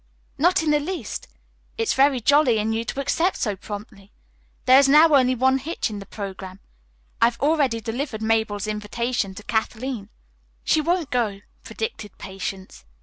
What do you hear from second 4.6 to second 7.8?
There is now only one hitch in the programme. I have already